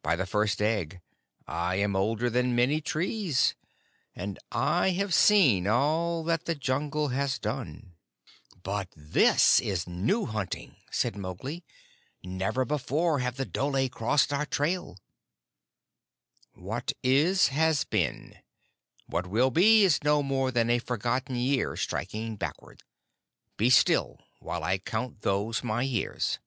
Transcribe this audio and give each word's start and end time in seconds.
By 0.00 0.14
the 0.14 0.26
First 0.26 0.62
Egg 0.62 1.00
I 1.48 1.74
am 1.74 1.96
older 1.96 2.30
than 2.30 2.54
many 2.54 2.80
trees, 2.80 3.56
and 4.14 4.38
I 4.52 4.90
have 4.90 5.12
seen 5.12 5.66
all 5.66 6.22
that 6.22 6.44
the 6.44 6.54
Jungle 6.54 7.08
has 7.08 7.40
done." 7.40 7.96
"But 8.62 8.90
this 8.94 9.58
is 9.58 9.88
new 9.88 10.24
hunting," 10.26 10.76
said 10.92 11.16
Mowgli. 11.16 11.64
"Never 12.22 12.64
before 12.64 13.18
have 13.18 13.34
the 13.38 13.44
dhole 13.44 13.88
crossed 13.90 14.32
our 14.32 14.46
trail." 14.46 14.98
"What 16.52 16.92
is 17.02 17.48
has 17.48 17.82
been. 17.82 18.36
What 19.06 19.26
will 19.26 19.50
be 19.50 19.82
is 19.82 20.04
no 20.04 20.22
more 20.22 20.52
than 20.52 20.70
a 20.70 20.78
forgotten 20.78 21.34
year 21.34 21.74
striking 21.74 22.36
backward. 22.36 22.84
Be 23.56 23.68
still 23.70 24.20
while 24.38 24.62
I 24.62 24.78
count 24.78 25.22
those 25.22 25.64
my 25.64 25.82
years." 25.82 26.38